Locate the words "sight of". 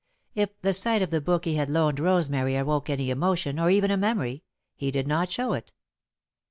0.73-1.11